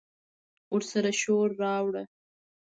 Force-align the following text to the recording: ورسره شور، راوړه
ورسره 0.73 1.11
شور، 1.21 1.49
راوړه 1.61 2.03